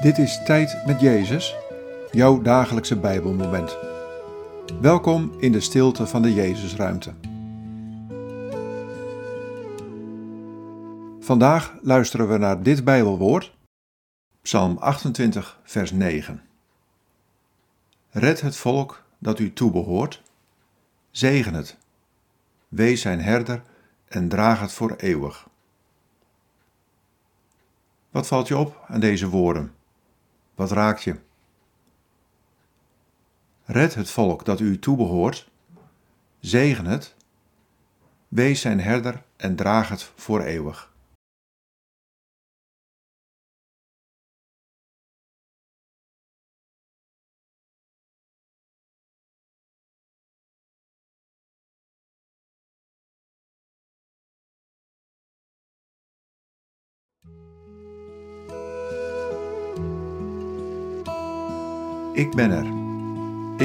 Dit 0.00 0.18
is 0.18 0.42
Tijd 0.44 0.86
met 0.86 1.00
Jezus, 1.00 1.56
jouw 2.10 2.42
dagelijkse 2.42 2.98
Bijbelmoment. 2.98 3.76
Welkom 4.80 5.32
in 5.38 5.52
de 5.52 5.60
stilte 5.60 6.06
van 6.06 6.22
de 6.22 6.34
Jezusruimte. 6.34 7.14
Vandaag 11.20 11.74
luisteren 11.82 12.28
we 12.28 12.38
naar 12.38 12.62
dit 12.62 12.84
Bijbelwoord, 12.84 13.56
Psalm 14.42 14.76
28, 14.78 15.60
vers 15.62 15.90
9. 15.92 16.42
Red 18.10 18.40
het 18.40 18.56
volk 18.56 19.04
dat 19.18 19.38
u 19.38 19.52
toebehoort, 19.52 20.22
zegen 21.10 21.54
het, 21.54 21.76
wees 22.68 23.00
zijn 23.00 23.20
herder 23.20 23.62
en 24.08 24.28
draag 24.28 24.60
het 24.60 24.72
voor 24.72 24.94
eeuwig. 24.96 25.48
Wat 28.10 28.26
valt 28.26 28.48
je 28.48 28.58
op 28.58 28.84
aan 28.86 29.00
deze 29.00 29.28
woorden? 29.28 29.78
Wat 30.60 30.70
raakt 30.70 31.02
je? 31.02 31.16
Red 33.64 33.94
het 33.94 34.10
volk 34.10 34.44
dat 34.44 34.60
u 34.60 34.78
toebehoort, 34.78 35.50
zegen 36.40 36.86
het, 36.86 37.14
wees 38.28 38.60
zijn 38.60 38.80
herder 38.80 39.22
en 39.36 39.56
draag 39.56 39.88
het 39.88 40.12
voor 40.16 40.40
eeuwig. 40.40 40.89
Ik 62.12 62.34
ben 62.34 62.50
er. 62.50 62.66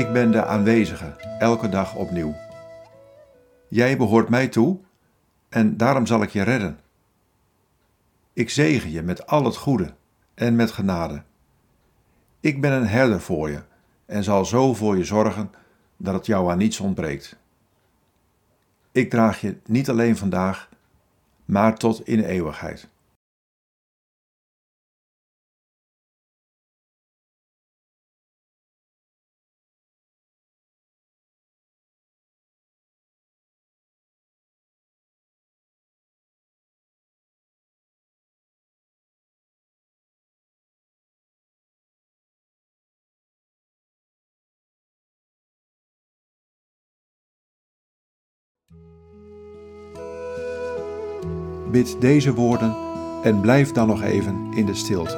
Ik 0.00 0.12
ben 0.12 0.30
de 0.30 0.44
aanwezige, 0.44 1.16
elke 1.38 1.68
dag 1.68 1.94
opnieuw. 1.94 2.34
Jij 3.68 3.96
behoort 3.96 4.28
mij 4.28 4.48
toe 4.48 4.78
en 5.48 5.76
daarom 5.76 6.06
zal 6.06 6.22
ik 6.22 6.30
je 6.30 6.42
redden. 6.42 6.78
Ik 8.32 8.50
zegen 8.50 8.90
je 8.90 9.02
met 9.02 9.26
al 9.26 9.44
het 9.44 9.56
goede 9.56 9.94
en 10.34 10.56
met 10.56 10.70
genade. 10.70 11.22
Ik 12.40 12.60
ben 12.60 12.72
een 12.72 12.86
herder 12.86 13.20
voor 13.20 13.50
je 13.50 13.62
en 14.06 14.24
zal 14.24 14.44
zo 14.44 14.74
voor 14.74 14.96
je 14.96 15.04
zorgen 15.04 15.50
dat 15.96 16.14
het 16.14 16.26
jou 16.26 16.50
aan 16.50 16.58
niets 16.58 16.80
ontbreekt. 16.80 17.36
Ik 18.92 19.10
draag 19.10 19.40
je 19.40 19.56
niet 19.66 19.90
alleen 19.90 20.16
vandaag, 20.16 20.68
maar 21.44 21.78
tot 21.78 22.06
in 22.06 22.20
eeuwigheid. 22.20 22.88
Bid 51.74 52.00
deze 52.00 52.34
woorden 52.34 52.76
en 53.22 53.40
blijf 53.40 53.72
dan 53.72 53.86
nog 53.86 54.02
even 54.02 54.52
in 54.52 54.66
de 54.66 54.74
stilte. 54.74 55.16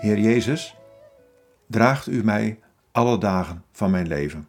Heer 0.00 0.18
Jezus, 0.18 0.76
draagt 1.66 2.06
u 2.06 2.24
mij 2.24 2.58
alle 2.92 3.18
dagen 3.18 3.64
van 3.72 3.90
mijn 3.90 4.06
leven. 4.06 4.48